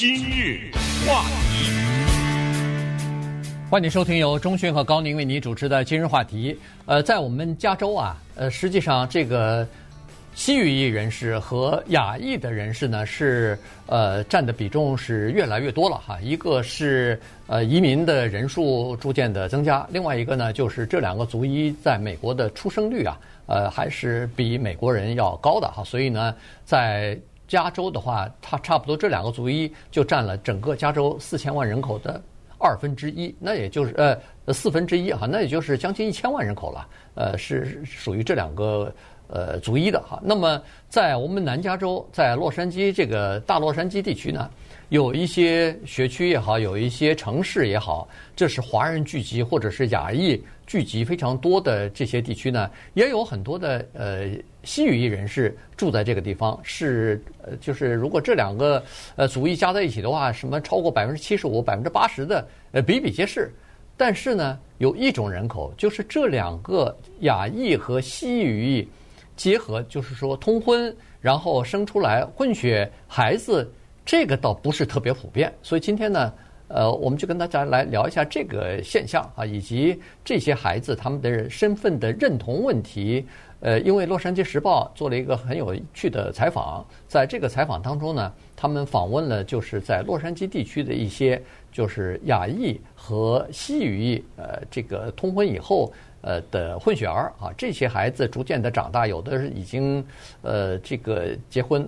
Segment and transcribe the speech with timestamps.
[0.00, 0.70] 今日
[1.06, 1.70] 话题，
[3.70, 6.58] 欢迎收听由钟迅和高宁为你主持的今日话题。
[6.86, 9.68] 呃，在我们加州啊，呃，实际上这个
[10.34, 16.18] 西语裔人士和亚裔的人士呢，是呃占的比重是越来越多了哈。
[16.22, 25.84] 一个是呃移民的人数逐渐的增加，另外一个呢，就是这两个族裔在美国的出生率啊，呃，还是比美国人要高的哈。
[25.84, 27.18] 所以呢，在
[27.50, 32.22] 加州的话，它差不多这两个族裔就占了整个加州四千万人口的
[32.58, 36.86] 二分之一，那也就是呃四分之一哈，那也就是将近一千万人口了，
[37.16, 38.94] 呃是属于这两个
[39.26, 40.20] 呃族裔的哈。
[40.22, 44.48] 那么在我们南加州，在洛杉矶这个大洛杉矶地区呢，
[44.90, 54.28] 有一些学区也好，有一些城市也好，这是华人聚集或者是亚裔聚集非常多的这些地区呢，也有很多的呃。
[54.62, 58.84] 西语裔人士住在这个地方，是呃，就是如果这两个
[59.16, 63.50] 呃族裔加在一起的话，什么超过百分之七十五、百分之八十的呃比比皆是。
[63.96, 68.86] 但是呢，有一种人口，就是这两个亚裔和西语裔
[69.34, 73.72] 结合，就是说通婚，然后生出来混血孩子，
[74.04, 75.52] 这个倒不是特别普遍。
[75.62, 76.32] 所以今天呢，
[76.68, 83.24] 呃，我们就跟大家来聊一下这个现象啊，以及这些孩子他们的身份的认同问题。
[83.62, 91.40] 呃，因为《洛杉矶时报》做了一个很有趣的采访，在这个采访当中呢，他们访问了就是在洛杉矶地区的一些
[91.70, 100.02] 就是亚裔和西语裔呃这个通婚以后呃的混血儿啊，这些孩子逐渐的长大，有的是已经
[100.40, 101.86] 呃这个结婚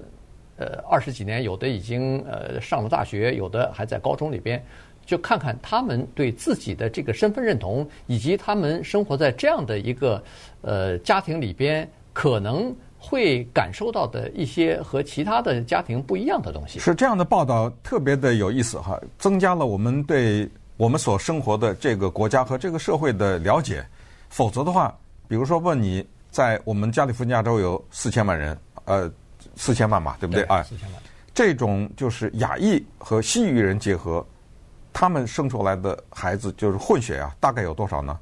[0.62, 4.62] 呃二十几年，有的已经呃上了大学，有的还在高中里边。
[5.04, 10.22] 就看看他们对自己的这个身份认同，以及他们生活在这样的一个
[10.60, 16.78] 呃家庭里边，可能会感受到的一些和其他的家庭不一样的东西。
[16.78, 23.84] 是这样的报道特别的有意思哈，增加了我们对我们所生活的这个国家和这个社会的了解。
[24.28, 24.96] 否则的话，
[25.26, 29.10] 比如说问你在我们加利福尼亚州有四千万人，呃，
[29.56, 30.62] 四千万嘛，对不对啊？
[30.62, 31.02] 四千万。
[31.34, 34.24] 这种就是亚裔和西域人结合。
[34.94, 38.18] 他们生出来的孩子就是混血啊，大概有多少呢？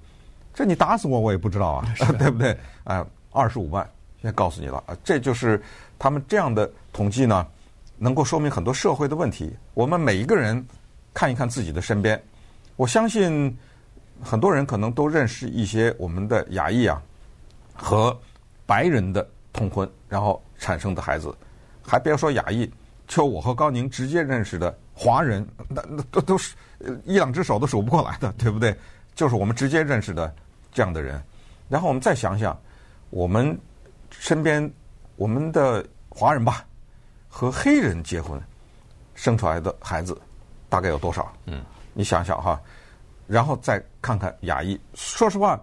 [0.55, 2.57] 这你打死我我也不知道啊， 对不对？
[2.85, 3.85] 啊，二十五万，
[4.23, 5.61] 现在告诉你了啊，这就是
[5.99, 7.45] 他们这样的统计呢，
[7.99, 9.53] 能够说明很多社会的问题。
[9.75, 10.65] 我们每一个人
[11.13, 12.23] 看一看自己的身边，
[12.77, 13.53] 我相信
[14.23, 17.03] 很多人可能都认识一些我们的亚裔啊
[17.75, 18.17] 和
[18.65, 21.35] 白人的通婚，然后产生的孩子，
[21.83, 22.71] 还别说亚裔，
[23.09, 24.73] 就我和高宁直接认识的。
[24.95, 26.55] 华人那那都都是
[27.07, 28.77] 一两只手都数不过来的，对不对？
[29.17, 30.33] 就是我们直接认识的
[30.71, 31.21] 这样的人。
[31.71, 32.57] 然后我们再想想，
[33.09, 33.59] 我们
[34.11, 34.71] 身边
[35.17, 36.67] 我们的华人吧，
[37.29, 38.39] 和黑人结婚
[39.15, 40.21] 生出来的孩子
[40.69, 41.33] 大概有多少？
[41.47, 42.61] 嗯，你想想哈。
[43.27, 45.59] 然后再看看亚裔，说实话，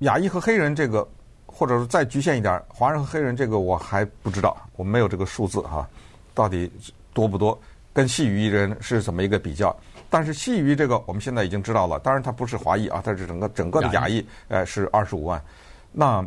[0.00, 1.08] 亚裔和黑人这个，
[1.52, 5.88] 或者说再局限一点，华人和黑人这个我还不知道，我没有这个数字哈，
[6.34, 6.70] 到底
[7.12, 7.58] 多不多？
[7.92, 9.74] 跟西语裔人是怎么一个比较？
[10.08, 15.42] 但是西语这个我们现在已经知道了，当然他不是华裔啊，他是整个整个的亚裔，呃，是二十五万。
[15.92, 16.24] 那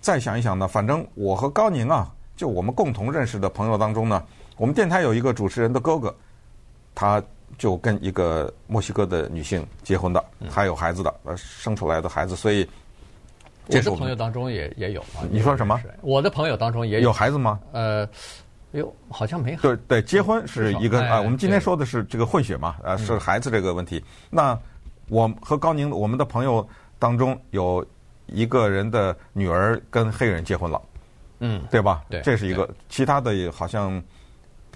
[0.00, 4.22] 再想一想呢，反正我和高宁啊，就我们共同认识的朋友当中呢，
[4.56, 6.14] 我们电台有一个主持人的哥哥，
[6.94, 7.22] 他
[7.58, 12.68] 就跟一个墨西哥的女性结婚的，还有孩子的，呃，生出来的孩子，所以
[13.68, 15.24] 我的朋友当中也也有啊。
[15.30, 15.80] 你说什么？
[16.02, 17.60] 我的朋友当中也有有孩子吗？
[17.72, 18.08] 呃。
[18.72, 19.56] 哟，好像没。
[19.56, 21.18] 对对，结婚是一个啊。
[21.18, 24.04] 我们今天说的是这个混血嘛，啊，是孩子这个问题。
[24.28, 24.58] 那
[25.08, 26.66] 我和高宁，我们的朋友
[26.98, 27.82] 当中有
[28.26, 30.82] 一个人的女儿跟黑人结婚了，
[31.38, 32.04] 嗯，对吧？
[32.10, 32.68] 对，这是一个。
[32.90, 34.02] 其他的也好像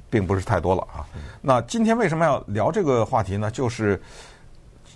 [0.09, 1.05] 并不是太多了啊。
[1.43, 3.51] 那今天为什么要聊这个话题呢？
[3.51, 4.01] 就是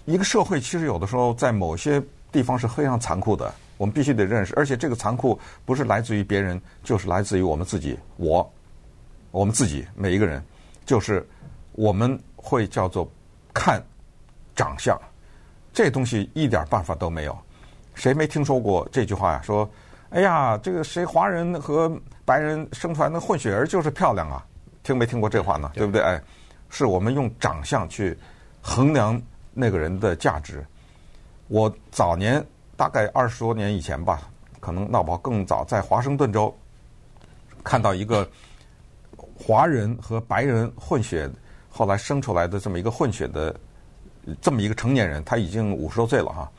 [0.06, 4.54] 一个社会其实有的时候在某些地方是非常残酷的，我们必须得认识。
[4.56, 7.98] 而且这个残酷不是来自于别人，就是来自于我们自己。
[8.16, 8.48] 我。
[9.30, 10.40] 我们自己每一个人，
[10.86, 11.26] 就是
[11.72, 13.10] 我们会叫做
[13.52, 13.82] 看
[14.54, 14.96] 长相，
[15.72, 17.36] 这东西一点办法都没有。
[17.96, 19.42] 谁没听说过这句话呀？
[19.42, 19.68] 说，
[20.10, 21.90] 哎呀，这个谁华人和
[22.24, 24.46] 白人生出来的混血儿就是漂亮啊？
[24.84, 25.72] 听没听过这话呢？
[25.74, 26.00] 对不对？
[26.00, 26.22] 哎，
[26.68, 28.16] 是我们用长相去
[28.62, 29.20] 衡量
[29.52, 30.64] 那个人的价值。
[31.48, 32.44] 我早年
[32.76, 34.22] 大概二十多年以前吧，
[34.60, 36.54] 可能闹不好更早，在华盛顿州
[37.62, 38.28] 看到一个。
[39.36, 41.28] 华人和白人混血，
[41.68, 43.54] 后来生出来的这么一个混血的
[44.40, 46.50] 这么一个成年人，他已经五十多岁了哈，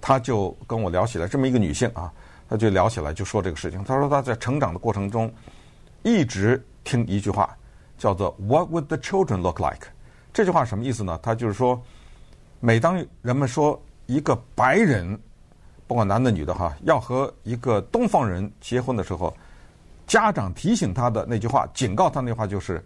[0.00, 2.12] 他就跟我聊起来，这么一个女性啊，
[2.48, 3.84] 他就聊起来就说这个事情。
[3.84, 5.32] 他说他在成长的过程中
[6.02, 7.56] 一直听一句话，
[7.96, 9.86] 叫做 “What would the children look like？”
[10.34, 11.18] 这句话什么意思呢？
[11.22, 11.80] 他就是说，
[12.58, 15.18] 每当人们说一个白人，
[15.88, 19.34] 不管男的女的哈，要和一个东方人结婚的时候，
[20.06, 22.84] 家长提醒他的那句话，警告他那句话就是：“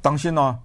[0.00, 0.58] 当心呢，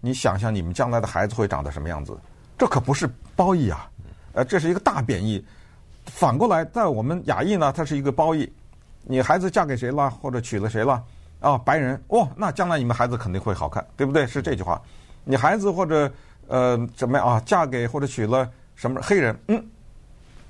[0.00, 2.18] 你想想你们将来的孩子会长得什么样子？”
[2.58, 3.06] 这可不是
[3.36, 3.88] 褒义啊，
[4.32, 5.44] 呃，这是一个大贬义。
[6.06, 8.50] 反过来，在我们亚裔呢，它是一个褒义。
[9.02, 11.04] 你孩子嫁给谁了，或者娶了谁了？
[11.40, 14.26] 啊，白人哦，那将来你们孩子肯定会好看，对不对？
[14.26, 14.80] 是这句话。
[15.22, 16.10] 你孩子或者
[16.48, 19.38] 呃怎么样啊，嫁给或者娶了什么黑人？
[19.48, 19.62] 嗯，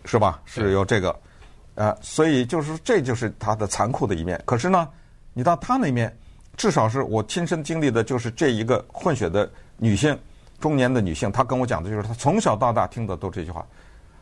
[0.07, 0.41] 是吧？
[0.47, 4.41] 是有这个，啊、呃，所以就是这就是他的残酷的一面。
[4.47, 4.89] 可是呢，
[5.35, 6.17] 你到他那面，
[6.57, 10.19] 至少是我亲身经历的，就是这一个混血的女性，
[10.59, 13.67] 中年的女性，她跟我讲的就是她从小到大听的都这句话，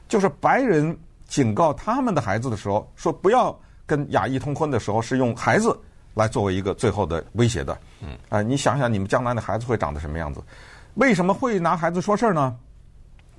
[0.08, 0.96] 就是白人
[1.28, 3.56] 警告他们的孩子的时候，说不要
[3.86, 5.78] 跟亚裔通婚的时候，是用孩子。
[6.14, 10.40] 来作为一个最后的威胁的，嗯，啊，你想想你们将来的孩子会长得什么样子？
[10.94, 12.56] 为什么会拿孩子说事儿呢？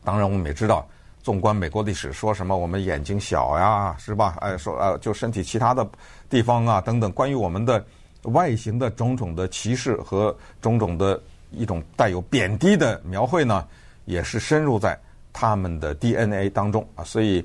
[0.03, 0.86] 当然，我们也知道，
[1.25, 4.38] 纵观美国历史，说什么我们眼睛小呀，是吧？
[4.42, 5.89] 哎，说呃，就身体其他的
[6.30, 7.83] 地方啊等等，关于我们的
[8.25, 11.19] 外形的种种的歧视和种种的
[11.50, 13.68] 一种带有贬低的描绘呢，
[14.06, 14.95] 也是深入在
[15.33, 17.04] 他们的 DNA 当中啊。
[17.04, 17.44] 所以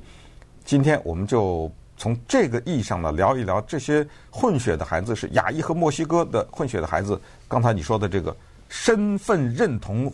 [0.62, 1.72] 今天我们就。
[1.96, 7.20] 从这个意义上呢，聊一聊这些混血的孩子是亚裔和墨西哥的混血的孩子。
[7.46, 8.34] 刚才你说的这个
[8.70, 10.10] 身份认同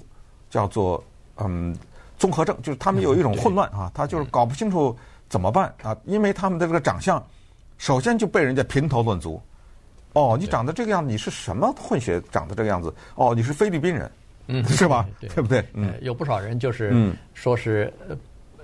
[0.51, 1.01] 叫做
[1.37, 1.77] 嗯
[2.19, 4.97] 综合症，就是他们有一种混乱啊，他就是搞不清楚
[5.29, 7.25] 怎么办啊，因为他们的这个长相，
[7.79, 9.41] 首先就被人家评头论足。
[10.13, 12.21] 哦，你长得这个样子，你是什么混血？
[12.31, 12.93] 长得这个样子？
[13.17, 14.11] 哦，你是菲律宾人，
[14.47, 15.07] 嗯，是吧？
[15.21, 15.65] 对不对？
[15.75, 17.93] 嗯，有不少人就是说是。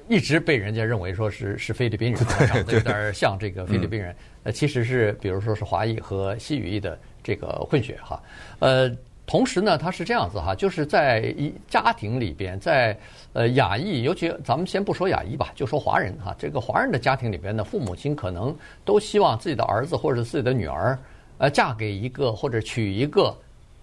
[0.09, 4.15] 一直被人家认为说是是菲律宾人，长得有点像这个菲律宾人。
[4.43, 8.21] 呃，其实是比如说是华裔和西语裔的这个混血哈。
[8.59, 8.91] 呃，
[9.27, 12.97] 同时呢，他是这样子哈，就是在一家庭里边，在
[13.33, 16.35] 呃亚裔，尤其咱们先不说亚裔吧，就说华人哈。
[16.39, 18.55] 这个华人的家庭里边呢，父母亲可能
[18.85, 20.99] 都希望自己的儿子或者自己的女儿，
[21.39, 23.35] 呃，嫁给一个或者娶一个，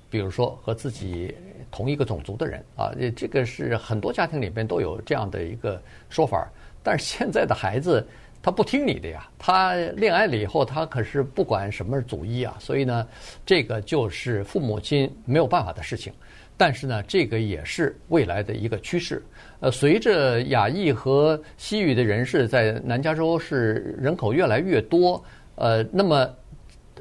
[0.10, 1.36] 比如说和自己。
[1.72, 6.50] 同一个种族的人啊，这个是很多家庭里边都有这样的一个说法。
[6.82, 8.04] 但是现在的孩子
[8.42, 13.08] 他不听你的呀，他恋爱了以后他可是不管什么族裔啊，所以呢，
[13.46, 16.12] 这个就是父母亲没有办法的事情。
[16.58, 19.24] 但是呢，这个也是未来的一个趋势。
[19.60, 25.24] 呃，随着亚裔和西语的人士在南加州是人口越来越多，
[25.56, 26.30] 呃，那么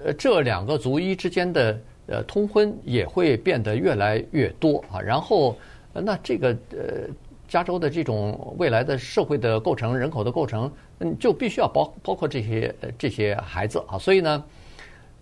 [0.05, 1.79] 呃这两个族裔之间的。
[2.11, 4.99] 呃，通婚也会变得越来越多啊。
[4.99, 5.55] 然后，
[5.93, 7.07] 那这个呃，
[7.47, 13.99] 加州的这种未来的社会的构成、人口的构成，嗯，就必须要包包括这些这些孩子啊。
[13.99, 14.45] 所以呢，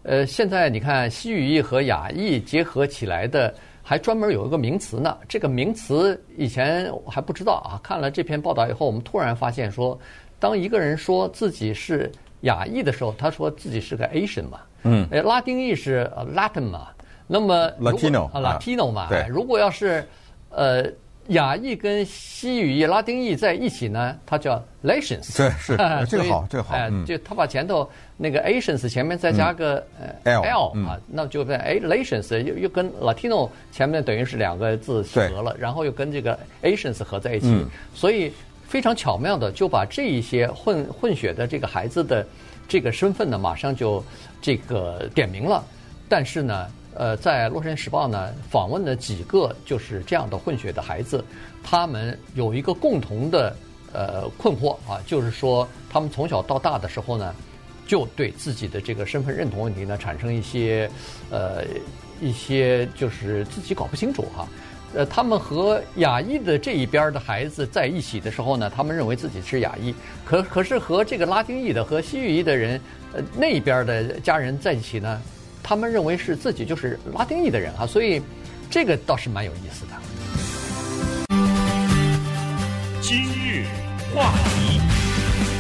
[0.02, 3.52] 呃，现在你看西语裔和雅裔结合起来的，
[3.82, 5.19] 还专门有一个名词呢。
[5.28, 7.81] 这个名词以前还不知道啊。
[7.82, 9.99] 看了这篇报道以后，我们突然发现说，
[10.38, 12.11] 当一个人说自己是
[12.43, 14.61] 雅裔的时候，他说自己是个 Asian 嘛。
[14.84, 16.88] 嗯，诶，拉丁裔是 Latin 嘛？
[17.26, 19.08] 那么 Latino 啊，Latino 嘛？
[19.08, 19.26] 对。
[19.28, 20.06] 如果要是
[20.50, 20.84] 呃
[21.28, 25.37] 亚裔跟西语裔、拉丁裔在一起呢，它叫 Lations。
[25.37, 25.76] 对，是
[26.06, 26.76] 这个好，这个好。
[27.05, 29.84] 就他把前头那个 Asians 前面再加个
[30.25, 38.33] L 啊，那就变哎 Lations 又又跟 Latino 前面等于是两个字合了，然后又跟这个 Asians 合在一起，所以
[38.66, 42.26] 非常巧妙的就把这一些混混血的这个孩子的
[42.68, 44.02] 这个身份呢，马上就。
[44.42, 45.64] 这个点名了，
[46.09, 46.66] 但是呢，
[46.99, 51.23] 呃，在《洛杉矶时报》呢访问了几个就是这样的混血的孩子，
[51.62, 53.55] 他们有一个共同的
[53.93, 57.35] 呃困惑啊，就是说他们从小到大的时候呢，
[57.87, 60.91] 就对自己的这个身份认同问题呢产生一些
[61.31, 61.62] 呃
[62.21, 64.49] 一些就是自己搞不清楚哈。
[64.95, 72.81] 呃，他们和亚裔的这一边的孩子在一起的时候呢，他们认为自己是亚裔，可可是和这个拉丁裔的和西域裔的人。
[73.12, 75.23] 呃，那边的家人在一起呢，
[75.68, 78.23] 他们认为是自己就是拉丁裔的人啊，所以
[78.70, 79.92] 这个倒是蛮有意思的。
[83.00, 83.66] 今日
[84.14, 84.80] 话题，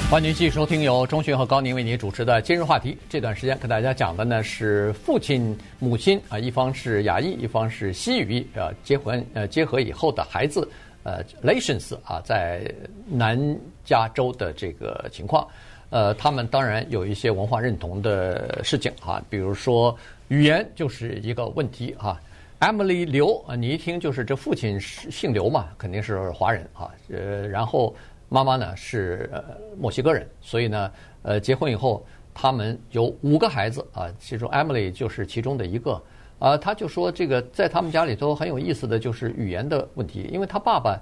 [0.08, 2.92] 欢迎继续收听由钟迅和高宁为您主持的《今日话题》。
[3.08, 10.70] 这段时间跟大家讲的呢是父亲、母亲啊，一方是亚裔，一方是西语裔啊，结婚呃结合以后的孩子
[11.02, 12.72] 呃，Lations 啊，在
[13.08, 13.36] 南
[13.84, 15.44] 加州的这个情况。
[15.90, 19.96] 呃，他们当然有一些文化认同的事情哈，比如说
[20.28, 22.20] 语言就是一个问题哈。
[22.58, 26.90] Emily 刘啊，你一听就是这父亲是姓刘嘛，肯定是华人啊。
[27.10, 27.94] 呃，然后
[28.28, 29.30] 妈妈呢是
[29.78, 30.90] 墨西哥人，所以呢，
[31.22, 36.02] 呃，结婚以后他们有五个孩子啊，其中 Emily 就是其中的一个。
[36.38, 41.00] 啊，他就说这个在他们家里头很有意思的就是语言的问题，因为他爸爸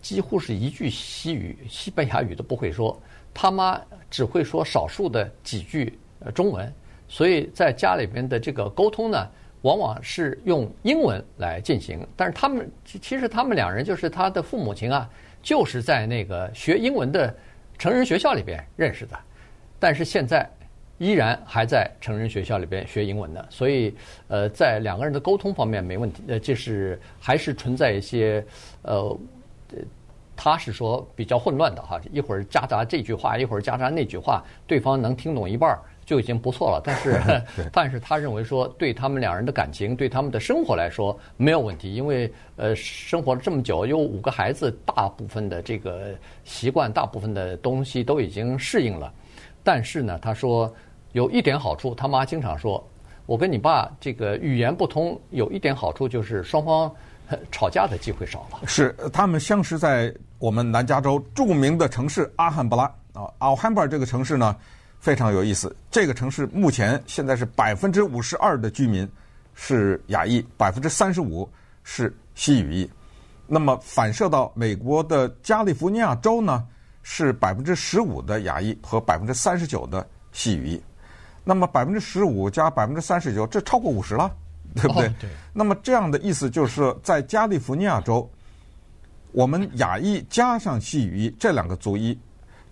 [0.00, 2.98] 几乎是一句西语、西班牙语都不会说，
[3.32, 5.98] 他妈只会说少数的几句
[6.34, 6.72] 中文，
[7.08, 9.28] 所以在家里边的这个沟通呢，
[9.62, 12.06] 往往是用英文来进行。
[12.16, 15.08] 但是他们其实他们两人就是他的父母亲啊，
[15.42, 17.34] 就是在那个学英文的
[17.78, 19.18] 成人学校里边认识的，
[19.78, 20.48] 但是现在。
[21.02, 23.94] 依然还在成人学校里边学英文的，所以
[24.28, 28.44] 呃，在两个人的沟通方面没问题，呃，就是还是存在一些
[28.82, 29.18] 呃，
[30.42, 36.80] 他是说比较混乱的哈，一会儿夹杂这句话，一会儿夹杂那句话，对方能听懂一半就已经不错了。
[36.82, 37.20] 但是，
[37.70, 49.12] 但是他认为说，对他们两人的感情，对他们的生活来说没有问题，因为呃，生活了这么久，有五个孩子，大部分的这个习惯，大部分的东西都已经适应了。
[49.62, 50.72] 但是呢，他说。
[51.12, 52.80] 有一点好处，他妈经常说
[53.26, 56.88] ：“我跟你爸这个语言不通，有一点好处就是双方
[57.50, 64.56] 吵架的机会少了。”是，他们相识在我们南加州著名的城市阿罕布拉啊，奥汉布尔这个城市呢
[64.98, 65.74] 非常有意思。
[65.90, 69.06] 这个城市目前现在是百分之五十二的居民
[69.54, 71.46] 是亚裔，百分之三十五
[71.84, 72.90] 是西语裔。
[73.46, 76.66] 那么反射到美国的加利福尼亚州呢，
[77.02, 80.82] 是百分之十五的亚裔和百分之三十九的西语裔。
[81.44, 84.34] 那么百分之十五加百分之三十九，这超过五十了，
[84.74, 85.06] 对不对？
[85.06, 85.30] 哦、对。
[85.52, 88.26] 那么这样的意思就是在加利福尼亚州，
[89.32, 92.18] 我们亚裔加上西语裔这两个族裔，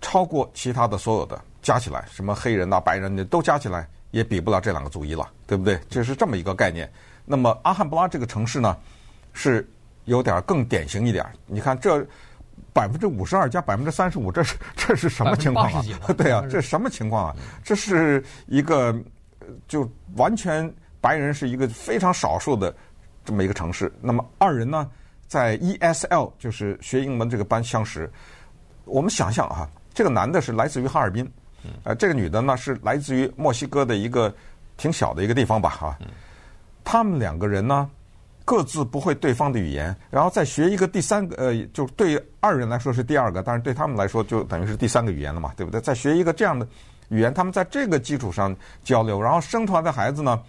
[0.01, 5.79] 超过其他的所有的加起来，什么黑人呐、白人的都加起来，也比不了这两个族裔了，对不对？
[5.89, 6.91] 这是这么一个概念。
[7.25, 8.77] 那么阿罕布拉这个城市呢，
[9.33, 9.67] 是
[10.05, 11.25] 有点更典型一点。
[11.45, 12.05] 你看这。
[12.73, 15.83] 百分之五十二加百分之三十五，这是 这是什么情况啊？
[16.15, 17.35] 对啊，这什么情况啊？
[17.63, 18.95] 这是一个
[19.67, 22.73] 就完全白人是一个非常少数的
[23.25, 23.91] 这么一个城市。
[24.01, 24.89] 那么二人呢，
[25.29, 28.11] 在 ESL 就是学英文这个班相识。
[28.83, 31.25] 我们想象啊，这个男的是来自于哈尔滨，
[31.85, 34.33] 呃，这个女的呢是来自于墨西哥的一个
[34.75, 35.97] 挺小的一个地方吧，哈。
[36.83, 37.89] 他们两个人呢。
[38.45, 45.79] 各自不会对方的语言，然后再学一个第三个，呃，就对二人来说是第二个，但是对他们来说就等于是第三个语言了嘛，对不对？
[45.79, 46.67] 再学一个这样的
[47.09, 50.41] 语言，他们在这个基础上交流，然后生出来的孩子呢，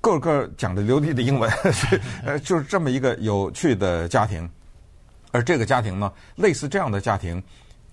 [0.00, 1.50] 个个讲的流利的英文，
[2.24, 4.48] 呃，就是这么一个有趣的家庭。
[5.32, 7.42] 而这个家庭呢，类似这样的家庭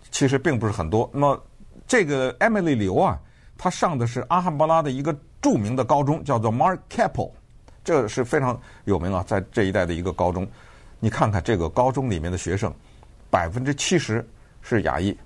[0.10, 1.10] 其实并不是很多。
[1.14, 1.44] 那么
[1.86, 3.20] 这个 Emily 刘啊，
[3.58, 7.32] 她上的是阿罕布拉的一个著名的高中，叫做 Mark Keppel。
[7.84, 10.46] 这是非常有名啊，在这一带的一个高中，
[11.00, 12.74] 你看看这个高中里面的学生，
[13.30, 14.28] 百分之七十
[14.62, 15.18] 是亚裔，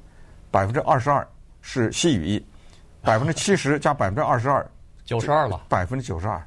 [0.52, 1.28] 百分之二十二
[1.62, 2.46] 是西语裔，
[3.02, 4.64] 百分之七十加百分之二十二，
[5.06, 6.40] 九十二了，百分之九十二，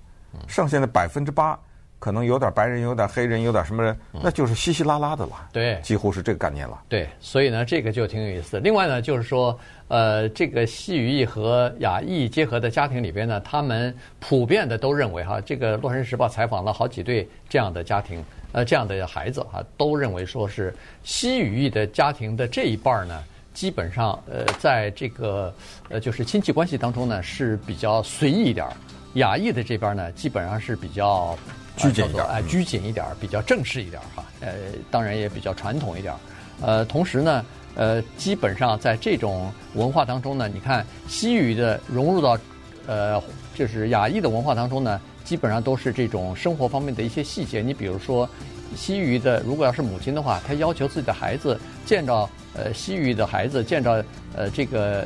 [0.48, 1.58] 剩下的百分之八。
[2.00, 5.48] 可能有点白人，有点黑人，有点什么人，那就是稀稀拉拉的了。
[5.50, 6.78] 对，几乎是这个概念了。
[6.86, 8.60] 对，所以呢，这个就挺有意思。
[8.60, 18.22] 另外呢，就是说，呃，这个西语裔和亚裔结合的家庭里边呢，他们普遍的都认为哈，这个《洛杉矶时报》采访了好几对这样的家庭，
[18.52, 20.74] 呃，这样的孩子哈，都认为说是
[21.04, 23.24] 西语裔的家庭的这一半呢，
[23.54, 25.54] 基本上呃，在这个
[25.88, 28.72] 呃，就是亲戚关系当中呢是比较随意一点儿，
[29.14, 31.36] 亚裔的这边呢，基本上是比较。
[31.76, 34.24] 拘谨一点，哎，拘谨一点，比较正式一点哈。
[34.38, 34.52] 呃，
[34.92, 36.14] 当然也比较传统一点。
[36.60, 37.44] 呃，同时呢，
[37.74, 42.38] 呃，基本上在这种文化当中呢，你看西语的融入到，
[42.86, 43.20] 呃，
[43.56, 47.60] 就是亚裔的文化当中呢，基本上都是这种生活方面的一些细节。
[47.60, 48.28] 你比如说，
[48.76, 54.04] 西语的如果要是母亲的话，她要求自己的孩子见着呃西语的孩子见着
[54.36, 55.04] 呃这个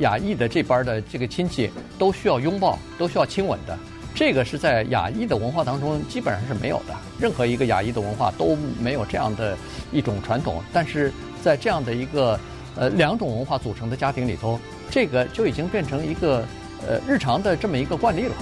[0.00, 3.78] 亚裔的这边的这个亲戚，都需要拥抱，都需要亲吻的。
[4.14, 9.56] 这个是在亚裔的文化当中基本上是没有的，任何一个亚裔的文化都没有这样的
[9.92, 10.62] 一种传统。
[10.72, 12.38] 但是在这样的一个
[12.76, 14.58] 呃两种文化组成的家庭里头，
[14.90, 16.44] 这个就已经变成一个
[16.86, 18.34] 呃日常的这么一个惯例了。